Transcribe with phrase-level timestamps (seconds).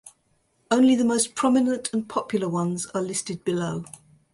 [0.71, 3.85] Only the most prominent and popular ones are listed below.